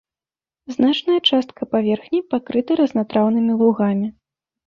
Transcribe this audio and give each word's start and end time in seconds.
Значная 0.75 1.17
частка 1.29 1.67
паверхні 1.75 2.19
пакрыта 2.33 2.71
разнатраўнымі 2.81 3.53
лугамі. 3.61 4.07